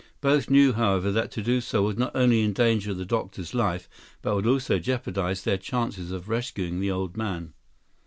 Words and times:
Both 0.19 0.49
knew, 0.49 0.73
however, 0.73 1.11
that 1.11 1.29
to 1.33 1.43
do 1.43 1.61
so 1.61 1.83
would 1.83 1.99
not 1.99 2.15
only 2.15 2.43
endanger 2.43 2.91
the 2.91 3.05
doctor's 3.05 3.53
life, 3.53 3.87
but 4.23 4.33
would 4.33 4.47
also 4.47 4.79
jeopardize 4.79 5.43
their 5.43 5.59
chances 5.59 6.09
of 6.09 6.27
rescuing 6.27 6.79
the 6.79 6.89
old 6.89 7.15
man. 7.15 7.53